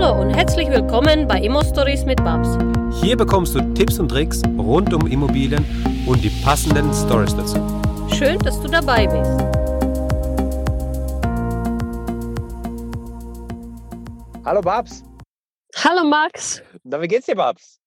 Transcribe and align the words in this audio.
Hallo 0.00 0.22
und 0.22 0.30
herzlich 0.30 0.70
willkommen 0.70 1.28
bei 1.28 1.42
Immo 1.42 1.62
Stories 1.62 2.06
mit 2.06 2.24
Babs. 2.24 2.48
Hier 3.02 3.18
bekommst 3.18 3.54
du 3.54 3.60
Tipps 3.74 3.98
und 3.98 4.08
Tricks 4.08 4.40
rund 4.56 4.94
um 4.94 5.06
Immobilien 5.06 5.62
und 6.06 6.24
die 6.24 6.30
passenden 6.42 6.90
Stories 6.94 7.36
dazu. 7.36 7.58
Schön, 8.16 8.38
dass 8.38 8.58
du 8.62 8.68
dabei 8.68 9.06
bist. 9.06 9.30
Hallo 14.42 14.62
Babs. 14.62 15.04
Hallo 15.76 16.08
Max. 16.08 16.62
Na, 16.82 17.02
wie 17.02 17.08
geht's 17.08 17.26
dir, 17.26 17.36
Babs? 17.36 17.79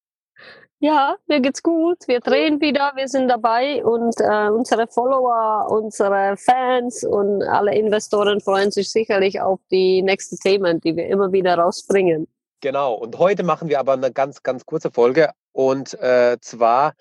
Ja, 0.83 1.15
mir 1.27 1.39
geht's 1.39 1.63
gut. 1.63 1.99
Wir 2.07 2.19
drehen 2.19 2.59
wieder, 2.59 2.91
wir 2.95 3.07
sind 3.07 3.29
dabei 3.29 3.85
und 3.85 4.19
äh, 4.19 4.49
unsere 4.49 4.85
Follower, 4.85 5.71
unsere 5.71 6.35
Fans 6.35 7.05
und 7.05 7.41
alle 7.41 7.73
Investoren 7.73 8.41
freuen 8.41 8.69
sich 8.69 8.91
sicherlich 8.91 9.39
auf 9.39 9.61
die 9.71 10.01
nächsten 10.01 10.35
Themen, 10.35 10.81
die 10.81 10.97
wir 10.97 11.07
immer 11.07 11.31
wieder 11.31 11.57
rausbringen. 11.57 12.27
Genau. 12.59 12.95
Und 12.95 13.17
heute 13.17 13.43
machen 13.43 13.69
wir 13.69 13.79
aber 13.79 13.93
eine 13.93 14.11
ganz, 14.11 14.43
ganz 14.43 14.65
kurze 14.65 14.91
Folge. 14.91 15.29
Und 15.53 15.93
äh, 16.01 16.35
zwar 16.41 16.95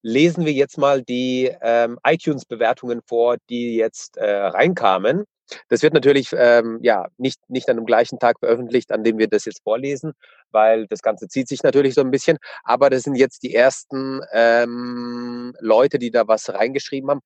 lesen 0.00 0.46
wir 0.46 0.52
jetzt 0.52 0.78
mal 0.78 1.02
die 1.02 1.54
ähm, 1.60 1.98
iTunes-Bewertungen 2.06 3.02
vor, 3.06 3.36
die 3.50 3.76
jetzt 3.76 4.16
äh, 4.16 4.30
reinkamen. 4.30 5.26
Das 5.68 5.82
wird 5.82 5.94
natürlich 5.94 6.30
ähm, 6.36 6.78
ja 6.82 7.06
nicht, 7.18 7.38
nicht 7.48 7.68
an 7.68 7.76
dem 7.76 7.86
gleichen 7.86 8.18
Tag 8.18 8.38
veröffentlicht, 8.40 8.92
an 8.92 9.04
dem 9.04 9.18
wir 9.18 9.28
das 9.28 9.44
jetzt 9.44 9.62
vorlesen, 9.62 10.12
weil 10.50 10.86
das 10.88 11.02
Ganze 11.02 11.28
zieht 11.28 11.48
sich 11.48 11.62
natürlich 11.62 11.94
so 11.94 12.00
ein 12.00 12.10
bisschen. 12.10 12.38
Aber 12.64 12.90
das 12.90 13.02
sind 13.02 13.14
jetzt 13.16 13.42
die 13.42 13.54
ersten 13.54 14.20
ähm, 14.32 15.54
Leute, 15.60 15.98
die 15.98 16.10
da 16.10 16.26
was 16.26 16.52
reingeschrieben 16.52 17.10
haben. 17.10 17.20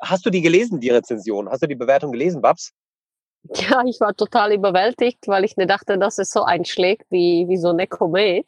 Hast 0.00 0.24
du 0.26 0.30
die 0.30 0.42
gelesen, 0.42 0.80
die 0.80 0.90
Rezension? 0.90 1.48
Hast 1.48 1.62
du 1.62 1.66
die 1.66 1.74
Bewertung 1.74 2.12
gelesen, 2.12 2.40
Babs? 2.40 2.72
Ja, 3.54 3.82
ich 3.86 4.00
war 4.00 4.14
total 4.14 4.52
überwältigt, 4.52 5.26
weil 5.26 5.44
ich 5.44 5.56
nicht 5.56 5.70
dachte, 5.70 5.98
dass 5.98 6.18
es 6.18 6.30
so 6.30 6.42
einschlägt 6.42 7.06
wie, 7.10 7.46
wie 7.48 7.56
so 7.56 7.70
eine 7.70 7.86
Komet. 7.86 8.46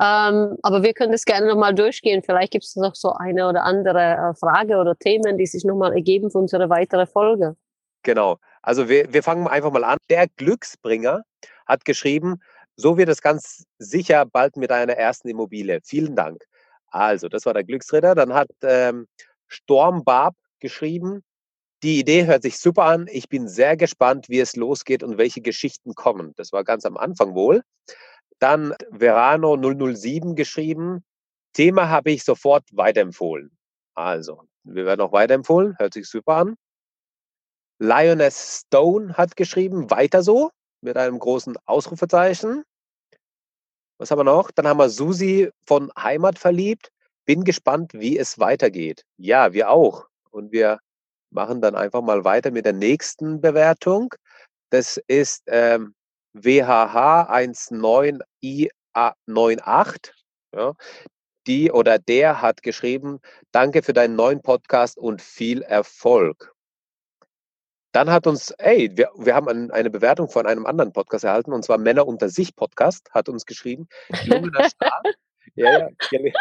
Ähm, 0.00 0.56
aber 0.62 0.82
wir 0.84 0.94
können 0.94 1.12
das 1.12 1.24
gerne 1.24 1.48
nochmal 1.48 1.74
durchgehen. 1.74 2.22
Vielleicht 2.22 2.52
gibt 2.52 2.64
es 2.64 2.76
noch 2.76 2.94
so 2.94 3.12
eine 3.12 3.48
oder 3.48 3.64
andere 3.64 4.30
äh, 4.30 4.34
Frage 4.34 4.76
oder 4.76 4.96
Themen, 4.96 5.38
die 5.38 5.46
sich 5.46 5.64
nochmal 5.64 5.92
ergeben 5.92 6.30
für 6.30 6.38
unsere 6.38 6.70
weitere 6.70 7.06
Folge. 7.06 7.56
Genau. 8.02 8.38
Also 8.62 8.88
wir, 8.88 9.12
wir 9.12 9.22
fangen 9.22 9.46
einfach 9.46 9.70
mal 9.72 9.84
an. 9.84 9.98
Der 10.10 10.26
Glücksbringer 10.36 11.22
hat 11.66 11.84
geschrieben, 11.84 12.40
so 12.76 12.96
wird 12.96 13.08
es 13.08 13.22
ganz 13.22 13.64
sicher 13.78 14.24
bald 14.24 14.56
mit 14.56 14.70
einer 14.70 14.94
ersten 14.94 15.28
Immobilie. 15.28 15.80
Vielen 15.84 16.14
Dank. 16.14 16.44
Also, 16.90 17.28
das 17.28 17.44
war 17.44 17.54
der 17.54 17.64
Glücksritter. 17.64 18.14
Dann 18.14 18.32
hat 18.32 18.48
ähm, 18.62 19.06
Stormbab 19.48 20.34
geschrieben, 20.60 21.22
die 21.82 22.00
Idee 22.00 22.26
hört 22.26 22.42
sich 22.42 22.58
super 22.58 22.84
an. 22.84 23.06
Ich 23.10 23.28
bin 23.28 23.48
sehr 23.48 23.76
gespannt, 23.76 24.28
wie 24.28 24.40
es 24.40 24.56
losgeht 24.56 25.02
und 25.02 25.18
welche 25.18 25.40
Geschichten 25.40 25.94
kommen. 25.94 26.32
Das 26.36 26.52
war 26.52 26.64
ganz 26.64 26.84
am 26.84 26.96
Anfang 26.96 27.34
wohl. 27.34 27.62
Dann 28.40 28.74
Verano 28.90 29.56
007 29.56 30.34
geschrieben. 30.34 31.04
Thema 31.52 31.88
habe 31.88 32.10
ich 32.10 32.24
sofort 32.24 32.64
weiterempfohlen. 32.72 33.50
Also, 33.94 34.42
wir 34.64 34.86
werden 34.86 35.00
auch 35.00 35.12
weiterempfohlen. 35.12 35.76
Hört 35.78 35.94
sich 35.94 36.08
super 36.08 36.36
an. 36.36 36.54
Lioness 37.78 38.64
Stone 38.66 39.16
hat 39.16 39.36
geschrieben, 39.36 39.90
weiter 39.90 40.22
so, 40.22 40.50
mit 40.80 40.96
einem 40.96 41.18
großen 41.18 41.56
Ausrufezeichen. 41.66 42.64
Was 43.98 44.10
haben 44.10 44.20
wir 44.20 44.24
noch? 44.24 44.50
Dann 44.50 44.66
haben 44.66 44.78
wir 44.78 44.88
Susi 44.88 45.50
von 45.66 45.92
Heimat 45.98 46.38
verliebt. 46.38 46.90
Bin 47.24 47.44
gespannt, 47.44 47.92
wie 47.94 48.18
es 48.18 48.38
weitergeht. 48.38 49.04
Ja, 49.16 49.52
wir 49.52 49.70
auch. 49.70 50.06
Und 50.30 50.52
wir 50.52 50.78
machen 51.30 51.60
dann 51.60 51.74
einfach 51.74 52.02
mal 52.02 52.24
weiter 52.24 52.50
mit 52.50 52.64
der 52.64 52.72
nächsten 52.72 53.40
Bewertung. 53.40 54.14
Das 54.70 55.00
ist 55.08 55.42
ähm, 55.46 55.94
WHH 56.32 57.28
19IA98. 57.30 60.10
Ja. 60.54 60.74
Die 61.46 61.72
oder 61.72 61.98
der 61.98 62.42
hat 62.42 62.62
geschrieben, 62.62 63.20
danke 63.52 63.82
für 63.82 63.92
deinen 63.92 64.16
neuen 64.16 64.42
Podcast 64.42 64.98
und 64.98 65.22
viel 65.22 65.62
Erfolg. 65.62 66.54
Dann 67.92 68.10
hat 68.10 68.26
uns, 68.26 68.50
ey, 68.58 68.90
wir, 68.94 69.10
wir 69.16 69.34
haben 69.34 69.48
ein, 69.48 69.70
eine 69.70 69.90
Bewertung 69.90 70.28
von 70.28 70.46
einem 70.46 70.66
anderen 70.66 70.92
Podcast 70.92 71.24
erhalten, 71.24 71.52
und 71.52 71.64
zwar 71.64 71.78
Männer 71.78 72.06
unter 72.06 72.28
sich 72.28 72.54
Podcast, 72.54 73.10
hat 73.12 73.28
uns 73.28 73.46
geschrieben. 73.46 73.88
Gelungener 74.24 74.68
Start. 74.68 75.06
ja, 75.54 75.88
ja. 76.10 76.32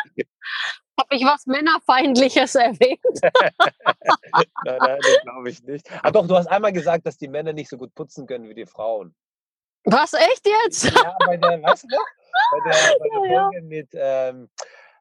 Habe 0.99 1.15
ich 1.15 1.23
was 1.23 1.45
Männerfeindliches 1.45 2.55
erwähnt? 2.55 2.99
nein, 3.21 4.77
nein, 4.79 4.99
das 5.01 5.21
glaube 5.21 5.49
ich 5.49 5.63
nicht. 5.63 5.87
Ah, 6.01 6.11
doch, 6.11 6.27
du 6.27 6.35
hast 6.35 6.47
einmal 6.47 6.73
gesagt, 6.73 7.05
dass 7.05 7.17
die 7.17 7.27
Männer 7.27 7.53
nicht 7.53 7.69
so 7.69 7.77
gut 7.77 7.93
putzen 7.93 8.25
können 8.25 8.49
wie 8.49 8.55
die 8.55 8.65
Frauen. 8.65 9.15
Was, 9.83 10.13
echt 10.13 10.45
jetzt? 10.45 10.83
Ja, 10.85 11.15
bei 11.25 11.37
der, 11.37 11.61
weißt 11.61 11.83
du 11.83 11.87
noch? 11.95 12.05
Bei 12.51 12.69
der, 12.69 12.97
bei 12.99 13.09
der 13.09 13.31
ja, 13.31 13.41
Folge 13.43 13.57
ja. 13.57 13.63
mit, 13.63 13.89
ähm, 13.93 14.49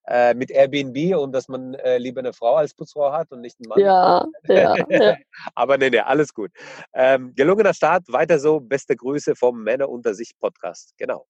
äh, 0.07 0.35
mit 0.35 0.51
Airbnb 0.51 1.17
und 1.17 1.33
dass 1.33 1.49
man 1.49 1.75
äh, 1.75 1.99
lieber 1.99 2.21
eine 2.21 2.33
Frau 2.33 2.57
als 2.57 2.75
Putzfrau 2.75 3.13
hat 3.13 3.33
und 3.33 3.41
nicht 3.41 3.59
einen 3.59 3.69
Mann. 3.69 3.81
Ja, 3.81 4.25
ja, 4.49 4.77
ja. 4.89 5.17
Aber 5.55 5.79
nee, 5.79 5.91
nee, 5.91 5.99
alles 5.99 6.33
gut. 6.33 6.51
Ähm, 6.95 7.35
gelungener 7.35 7.75
Start, 7.75 8.05
weiter 8.09 8.39
so. 8.39 8.61
Beste 8.61 8.97
Grüße 8.97 9.35
vom 9.35 9.63
Männer 9.63 9.89
unter 9.89 10.15
sich 10.15 10.39
Podcast. 10.39 10.95
Genau. 10.97 11.27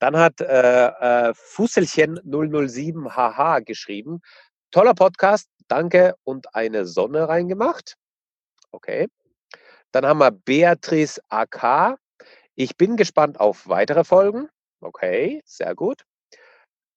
Dann 0.00 0.16
hat 0.16 0.40
äh, 0.40 1.32
Fusselchen 1.34 2.18
007 2.24 3.14
HH 3.14 3.60
geschrieben. 3.60 4.20
Toller 4.70 4.94
Podcast, 4.94 5.48
danke 5.68 6.14
und 6.24 6.54
eine 6.54 6.86
Sonne 6.86 7.28
reingemacht. 7.28 7.96
Okay. 8.72 9.08
Dann 9.92 10.06
haben 10.06 10.18
wir 10.18 10.30
Beatrice 10.30 11.20
AK. 11.28 11.96
Ich 12.54 12.76
bin 12.76 12.96
gespannt 12.96 13.40
auf 13.40 13.68
weitere 13.68 14.04
Folgen. 14.04 14.48
Okay, 14.80 15.42
sehr 15.44 15.74
gut. 15.74 16.04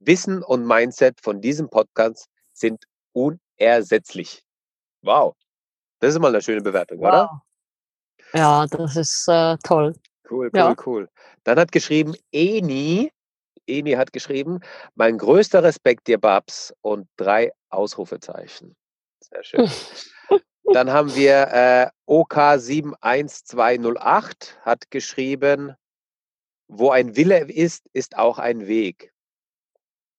Wissen 0.00 0.42
und 0.42 0.66
Mindset 0.66 1.20
von 1.20 1.40
diesem 1.40 1.68
Podcast 1.68 2.28
sind 2.52 2.84
unersetzlich. 3.12 4.42
Wow. 5.02 5.34
Das 6.00 6.14
ist 6.14 6.20
mal 6.20 6.28
eine 6.28 6.42
schöne 6.42 6.60
Bewertung, 6.60 6.98
wow. 7.00 7.06
oder? 7.06 7.42
Ja, 8.34 8.66
das 8.66 8.96
ist 8.96 9.28
äh, 9.28 9.56
toll. 9.64 9.94
Cool, 10.30 10.46
cool, 10.46 10.50
ja. 10.54 10.76
cool. 10.86 11.08
Dann 11.44 11.58
hat 11.58 11.72
geschrieben 11.72 12.14
Eni, 12.32 13.10
Eni 13.66 13.92
hat 13.92 14.12
geschrieben, 14.12 14.60
mein 14.94 15.18
größter 15.18 15.62
Respekt 15.62 16.06
dir, 16.06 16.18
Babs, 16.18 16.72
und 16.82 17.08
drei 17.16 17.52
Ausrufezeichen. 17.70 18.76
Sehr 19.30 19.44
schön. 19.44 19.70
Dann 20.72 20.90
haben 20.92 21.14
wir 21.14 21.48
äh, 21.50 21.88
OK71208 22.06 24.56
hat 24.62 24.90
geschrieben, 24.90 25.74
wo 26.68 26.90
ein 26.90 27.16
Wille 27.16 27.50
ist, 27.50 27.88
ist 27.92 28.16
auch 28.18 28.38
ein 28.38 28.66
Weg. 28.66 29.12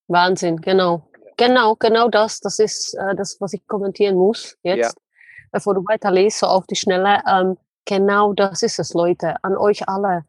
Wahnsinn, 0.08 0.62
genau. 0.62 1.10
Genau, 1.38 1.76
genau 1.76 2.10
das. 2.10 2.40
Das 2.40 2.58
ist 2.60 2.96
äh, 2.96 3.16
das, 3.16 3.40
was 3.40 3.54
ich 3.54 3.66
kommentieren 3.68 4.16
muss 4.16 4.58
jetzt, 4.64 4.96
ja. 4.96 5.02
bevor 5.52 5.76
du 5.76 5.86
weiterlest, 5.86 6.40
so 6.40 6.48
auf 6.48 6.66
die 6.66 6.76
Schnelle. 6.76 7.22
Ähm, 7.30 7.56
genau 7.86 8.34
das 8.34 8.64
ist 8.64 8.80
es, 8.80 8.96
Leute. 8.96 9.36
An 9.44 9.56
euch 9.56 9.88
alle. 9.88 10.26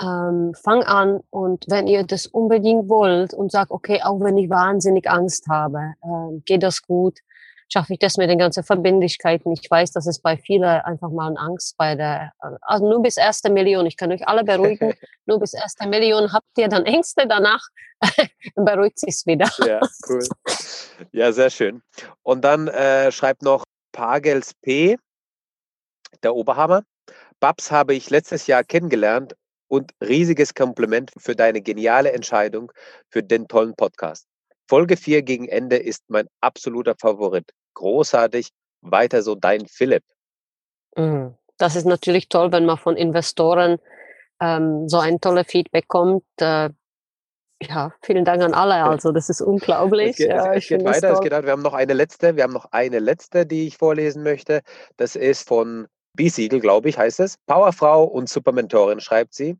Ähm, 0.00 0.54
fang 0.54 0.82
an 0.84 1.20
und 1.30 1.66
wenn 1.68 1.86
ihr 1.86 2.02
das 2.04 2.26
unbedingt 2.26 2.88
wollt 2.88 3.34
und 3.34 3.52
sagt, 3.52 3.70
okay, 3.70 4.00
auch 4.02 4.20
wenn 4.20 4.38
ich 4.38 4.48
wahnsinnig 4.48 5.06
Angst 5.08 5.48
habe, 5.48 5.92
äh, 6.02 6.38
geht 6.44 6.62
das 6.62 6.80
gut 6.82 7.18
schaffe 7.72 7.94
ich 7.94 7.98
das 7.98 8.18
mit 8.18 8.28
den 8.28 8.38
ganzen 8.38 8.62
Verbindlichkeiten. 8.62 9.52
Ich 9.52 9.68
weiß, 9.68 9.92
dass 9.92 10.06
es 10.06 10.20
bei 10.20 10.36
vielen 10.36 10.64
einfach 10.64 11.10
mal 11.10 11.28
eine 11.28 11.38
Angst 11.38 11.76
bei 11.78 11.94
der, 11.94 12.32
also 12.60 12.88
nur 12.88 13.02
bis 13.02 13.16
erste 13.16 13.50
Million. 13.50 13.86
Ich 13.86 13.96
kann 13.96 14.12
euch 14.12 14.28
alle 14.28 14.44
beruhigen. 14.44 14.94
nur 15.26 15.40
bis 15.40 15.54
erste 15.54 15.88
Million 15.88 16.32
habt 16.32 16.46
ihr 16.58 16.68
dann 16.68 16.84
Ängste. 16.84 17.26
Danach 17.26 17.66
beruhigt 18.54 18.98
sich's 18.98 19.26
wieder. 19.26 19.50
Ja, 19.66 19.80
cool. 20.08 20.22
Ja, 21.12 21.32
sehr 21.32 21.50
schön. 21.50 21.82
Und 22.22 22.42
dann 22.42 22.68
äh, 22.68 23.10
schreibt 23.10 23.42
noch 23.42 23.64
Pagels 23.92 24.52
P, 24.54 24.96
der 26.22 26.34
Oberhammer. 26.34 26.82
Babs 27.40 27.70
habe 27.70 27.94
ich 27.94 28.10
letztes 28.10 28.46
Jahr 28.46 28.64
kennengelernt 28.64 29.34
und 29.68 29.92
riesiges 30.02 30.54
Kompliment 30.54 31.10
für 31.16 31.34
deine 31.34 31.62
geniale 31.62 32.12
Entscheidung 32.12 32.70
für 33.08 33.22
den 33.22 33.48
tollen 33.48 33.74
Podcast. 33.74 34.26
Folge 34.68 34.96
4 34.96 35.22
gegen 35.22 35.48
Ende 35.48 35.76
ist 35.76 36.04
mein 36.08 36.28
absoluter 36.40 36.94
Favorit. 37.00 37.52
Großartig. 37.74 38.50
Weiter 38.80 39.22
so 39.22 39.34
dein 39.34 39.66
Philipp. 39.66 40.04
Mhm. 40.96 41.34
Das 41.58 41.76
ist 41.76 41.86
natürlich 41.86 42.28
toll, 42.28 42.50
wenn 42.52 42.66
man 42.66 42.78
von 42.78 42.96
Investoren 42.96 43.78
ähm, 44.40 44.88
so 44.88 44.98
ein 44.98 45.20
tolles 45.20 45.46
Feedback 45.46 45.86
kommt. 45.88 46.24
Äh, 46.38 46.70
ja, 47.62 47.94
vielen 48.02 48.24
Dank 48.24 48.42
an 48.42 48.54
alle. 48.54 48.74
Also 48.90 49.12
das 49.12 49.28
ist 49.28 49.40
unglaublich. 49.40 50.10
Es 50.10 50.16
geht, 50.16 50.28
ja, 50.28 50.52
es, 50.52 50.64
es 50.64 50.68
geht 50.68 50.84
weiter. 50.84 51.12
Es 51.12 51.20
geht 51.20 51.32
weiter. 51.32 51.44
Wir 51.44 51.52
haben 51.52 51.62
noch 51.62 51.74
eine 51.74 51.92
letzte. 51.92 52.36
Wir 52.36 52.42
haben 52.42 52.52
noch 52.52 52.66
eine 52.72 52.98
letzte, 52.98 53.46
die 53.46 53.68
ich 53.68 53.78
vorlesen 53.78 54.22
möchte. 54.22 54.62
Das 54.96 55.14
ist 55.14 55.46
von 55.46 55.86
B-Siegel, 56.14 56.60
glaube 56.60 56.88
ich, 56.88 56.98
heißt 56.98 57.20
es. 57.20 57.38
Powerfrau 57.46 58.04
und 58.04 58.28
Supermentorin, 58.28 59.00
schreibt 59.00 59.34
sie. 59.34 59.56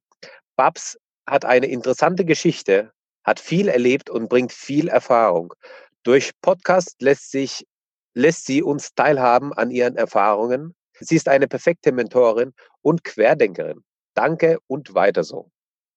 Babs 0.56 0.98
hat 1.26 1.44
eine 1.44 1.66
interessante 1.66 2.24
Geschichte, 2.24 2.90
hat 3.24 3.40
viel 3.40 3.68
erlebt 3.68 4.10
und 4.10 4.28
bringt 4.28 4.52
viel 4.52 4.88
Erfahrung. 4.88 5.54
Durch 6.02 6.32
Podcast 6.42 7.00
lässt 7.00 7.30
sich 7.30 7.64
lässt 8.14 8.46
sie 8.46 8.62
uns 8.62 8.94
teilhaben 8.94 9.52
an 9.52 9.70
ihren 9.70 9.96
Erfahrungen. 9.96 10.74
Sie 11.00 11.16
ist 11.16 11.28
eine 11.28 11.48
perfekte 11.48 11.92
Mentorin 11.92 12.52
und 12.82 13.04
Querdenkerin. 13.04 13.82
Danke 14.14 14.58
und 14.66 14.94
weiter 14.94 15.24
so. 15.24 15.50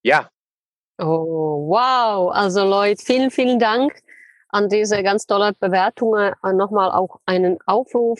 Ja. 0.03 0.29
Oh, 0.97 1.67
wow. 1.67 2.31
Also 2.33 2.63
Leute, 2.63 3.03
vielen, 3.03 3.29
vielen 3.31 3.59
Dank 3.59 4.01
an 4.49 4.69
diese 4.69 5.03
ganz 5.03 5.27
tolle 5.27 5.53
Bewertungen. 5.59 6.33
Äh, 6.43 6.53
nochmal 6.53 6.91
auch 6.91 7.19
einen 7.25 7.57
Aufruf. 7.65 8.19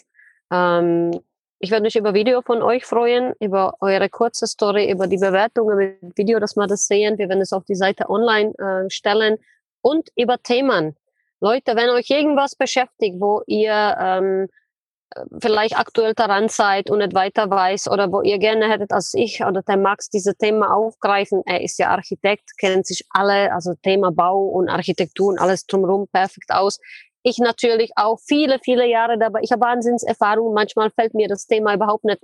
Ähm, 0.52 1.22
ich 1.60 1.72
würde 1.72 1.84
mich 1.84 1.96
über 1.96 2.14
Video 2.14 2.42
von 2.42 2.62
euch 2.62 2.86
freuen, 2.86 3.34
über 3.40 3.76
eure 3.80 4.10
kurze 4.10 4.46
Story, 4.46 4.92
über 4.92 5.08
die 5.08 5.18
Bewertungen 5.18 5.78
mit 5.78 6.18
Video, 6.18 6.40
dass 6.40 6.56
wir 6.56 6.68
das 6.68 6.86
sehen. 6.86 7.18
Wir 7.18 7.30
werden 7.30 7.42
es 7.42 7.54
auf 7.54 7.64
die 7.64 7.76
Seite 7.76 8.10
online 8.10 8.54
äh, 8.58 8.90
stellen 8.90 9.38
und 9.82 10.10
über 10.18 10.38
Themen. 10.44 10.98
Leute, 11.46 11.76
wenn 11.76 11.90
euch 11.92 12.10
irgendwas 12.10 12.56
beschäftigt, 12.56 13.18
wo 13.20 13.44
ihr 13.46 13.96
ähm, 14.00 14.48
vielleicht 15.40 15.78
aktuell 15.78 16.16
daran 16.16 16.50
seid 16.50 16.90
und 16.90 16.98
nicht 16.98 17.14
weiter 17.14 17.50
weiß 17.52 17.88
oder 17.88 18.12
wo 18.12 18.22
ihr 18.22 18.40
gerne 18.40 18.68
hättet, 18.68 18.92
als 18.92 19.14
ich 19.14 19.44
oder 19.46 19.62
der 19.62 19.78
Max 19.78 20.10
diese 20.10 20.36
Thema 20.36 20.74
aufgreifen. 20.74 21.44
Er 21.46 21.62
ist 21.62 21.78
ja 21.78 21.90
Architekt, 21.90 22.58
kennt 22.58 22.88
sich 22.88 23.06
alle, 23.12 23.54
also 23.54 23.76
Thema 23.84 24.12
Bau 24.12 24.40
und 24.46 24.70
Architektur 24.70 25.28
und 25.28 25.40
alles 25.40 25.68
drumherum 25.68 26.08
perfekt 26.12 26.50
aus. 26.50 26.80
Ich 27.22 27.38
natürlich 27.38 27.92
auch 27.96 28.18
viele, 28.28 28.58
viele 28.64 28.88
Jahre 28.88 29.20
dabei. 29.20 29.42
Ich 29.44 29.52
habe 29.52 29.62
Wahnsinnserfahrung. 29.62 30.52
Manchmal 30.54 30.90
fällt 30.92 31.14
mir 31.14 31.28
das 31.28 31.46
Thema 31.46 31.76
überhaupt 31.76 32.06
nicht 32.06 32.22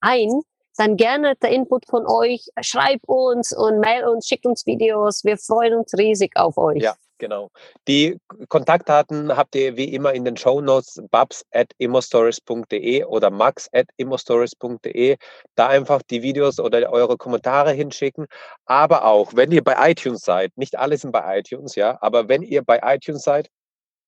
ein. 0.00 0.42
Dann 0.76 0.96
gerne 0.96 1.36
der 1.36 1.50
Input 1.50 1.86
von 1.86 2.06
euch. 2.06 2.48
Schreibt 2.60 3.06
uns 3.06 3.56
und 3.56 3.80
mail 3.80 4.06
uns, 4.06 4.26
schickt 4.26 4.46
uns 4.46 4.66
Videos. 4.66 5.24
Wir 5.24 5.38
freuen 5.38 5.74
uns 5.74 5.96
riesig 5.96 6.32
auf 6.36 6.58
euch. 6.58 6.82
Ja, 6.82 6.94
Genau. 7.18 7.50
Die 7.86 8.18
Kontaktdaten 8.48 9.36
habt 9.36 9.54
ihr 9.54 9.76
wie 9.76 9.94
immer 9.94 10.12
in 10.12 10.24
den 10.24 10.36
Show 10.36 10.60
Notes 10.60 11.00
babs 11.10 11.44
at 11.52 11.70
immostories.de 11.78 13.04
oder 13.04 13.30
max 13.30 13.68
at 13.72 13.86
immostories.de. 13.96 15.16
Da 15.54 15.68
einfach 15.68 16.02
die 16.02 16.22
Videos 16.22 16.58
oder 16.58 16.90
eure 16.90 17.16
Kommentare 17.16 17.72
hinschicken. 17.72 18.26
Aber 18.66 19.04
auch, 19.04 19.32
wenn 19.34 19.52
ihr 19.52 19.62
bei 19.62 19.90
iTunes 19.90 20.22
seid, 20.22 20.56
nicht 20.56 20.76
alle 20.76 20.96
sind 20.98 21.12
bei 21.12 21.38
iTunes, 21.38 21.76
ja, 21.76 21.96
aber 22.00 22.28
wenn 22.28 22.42
ihr 22.42 22.62
bei 22.62 22.80
iTunes 22.82 23.22
seid, 23.22 23.48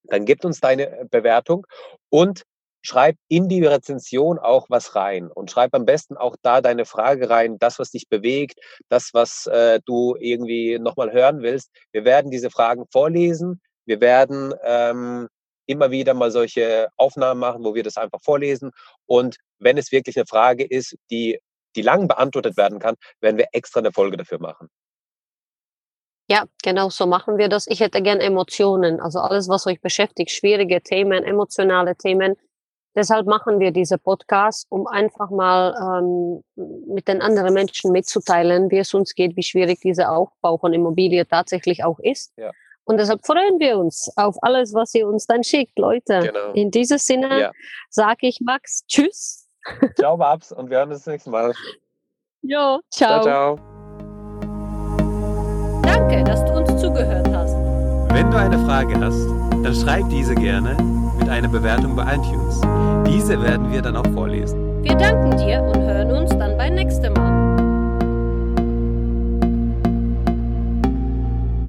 dann 0.04 0.24
gebt 0.24 0.44
uns 0.44 0.60
deine 0.60 1.06
Bewertung 1.10 1.66
und 2.10 2.42
schreib 2.86 3.16
in 3.28 3.48
die 3.48 3.64
Rezension 3.64 4.38
auch 4.38 4.66
was 4.70 4.94
rein 4.94 5.30
und 5.30 5.50
schreib 5.50 5.74
am 5.74 5.84
besten 5.84 6.16
auch 6.16 6.36
da 6.42 6.60
deine 6.60 6.84
Frage 6.84 7.28
rein, 7.28 7.58
das, 7.58 7.78
was 7.78 7.90
dich 7.90 8.08
bewegt, 8.08 8.58
das, 8.88 9.10
was 9.12 9.46
äh, 9.46 9.80
du 9.84 10.16
irgendwie 10.18 10.78
nochmal 10.78 11.12
hören 11.12 11.42
willst. 11.42 11.70
Wir 11.92 12.04
werden 12.04 12.30
diese 12.30 12.50
Fragen 12.50 12.84
vorlesen. 12.90 13.60
Wir 13.86 14.00
werden 14.00 14.54
ähm, 14.62 15.28
immer 15.66 15.90
wieder 15.90 16.14
mal 16.14 16.30
solche 16.30 16.88
Aufnahmen 16.96 17.40
machen, 17.40 17.64
wo 17.64 17.74
wir 17.74 17.82
das 17.82 17.96
einfach 17.96 18.20
vorlesen. 18.22 18.70
Und 19.06 19.36
wenn 19.58 19.78
es 19.78 19.92
wirklich 19.92 20.16
eine 20.16 20.26
Frage 20.26 20.64
ist, 20.64 20.96
die, 21.10 21.40
die 21.74 21.82
lang 21.82 22.08
beantwortet 22.08 22.56
werden 22.56 22.78
kann, 22.78 22.94
werden 23.20 23.36
wir 23.36 23.48
extra 23.52 23.80
eine 23.80 23.92
Folge 23.92 24.16
dafür 24.16 24.38
machen. 24.38 24.68
Ja, 26.28 26.44
genau 26.62 26.90
so 26.90 27.06
machen 27.06 27.38
wir 27.38 27.48
das. 27.48 27.68
Ich 27.68 27.78
hätte 27.78 28.02
gern 28.02 28.20
Emotionen, 28.20 29.00
also 29.00 29.20
alles, 29.20 29.48
was 29.48 29.66
euch 29.66 29.80
beschäftigt, 29.80 30.32
schwierige 30.32 30.82
Themen, 30.82 31.22
emotionale 31.22 31.94
Themen, 31.94 32.36
Deshalb 32.96 33.26
machen 33.26 33.60
wir 33.60 33.72
diese 33.72 33.98
Podcasts, 33.98 34.66
um 34.70 34.86
einfach 34.86 35.28
mal 35.28 35.74
ähm, 35.78 36.42
mit 36.86 37.06
den 37.06 37.20
anderen 37.20 37.52
Menschen 37.52 37.92
mitzuteilen, 37.92 38.70
wie 38.70 38.78
es 38.78 38.94
uns 38.94 39.14
geht, 39.14 39.36
wie 39.36 39.42
schwierig 39.42 39.80
dieser 39.80 40.10
Aufbau 40.10 40.56
von 40.56 40.72
Immobilie 40.72 41.26
tatsächlich 41.26 41.84
auch 41.84 41.98
ist. 41.98 42.32
Ja. 42.38 42.50
Und 42.84 42.98
deshalb 42.98 43.26
freuen 43.26 43.60
wir 43.60 43.76
uns 43.78 44.10
auf 44.16 44.36
alles, 44.40 44.72
was 44.72 44.94
ihr 44.94 45.06
uns 45.06 45.26
dann 45.26 45.44
schickt, 45.44 45.78
Leute. 45.78 46.20
Genau. 46.20 46.52
In 46.54 46.70
diesem 46.70 46.96
Sinne 46.96 47.40
ja. 47.40 47.52
sage 47.90 48.28
ich 48.28 48.40
Max, 48.40 48.86
tschüss. 48.86 49.46
Ciao, 49.98 50.16
Babs, 50.16 50.52
und 50.52 50.70
wir 50.70 50.78
hören 50.78 50.90
uns 50.90 51.00
das 51.00 51.12
nächste 51.12 51.28
Mal. 51.28 51.52
Jo, 52.40 52.80
ciao. 52.90 53.22
Ciao, 53.22 53.56
ciao. 53.56 53.58
Danke, 55.82 56.24
dass 56.24 56.42
du 56.44 56.52
uns 56.52 56.80
zugehört 56.80 57.28
hast. 57.34 57.54
Wenn 58.14 58.30
du 58.30 58.38
eine 58.38 58.58
Frage 58.64 58.98
hast, 59.00 59.26
dann 59.62 59.74
schreib 59.74 60.08
diese 60.08 60.34
gerne 60.34 60.76
mit 61.26 61.34
einer 61.34 61.48
Bewertung 61.48 61.96
bei 61.96 62.04
iTunes. 62.14 62.60
Diese 63.04 63.42
werden 63.42 63.72
wir 63.72 63.82
dann 63.82 63.96
auch 63.96 64.06
vorlesen. 64.14 64.84
Wir 64.84 64.94
danken 64.94 65.36
dir 65.36 65.60
und 65.60 65.82
hören 65.82 66.12
uns 66.12 66.30
dann 66.30 66.56
beim 66.56 66.74
nächsten 66.74 67.12
Mal. 67.14 67.45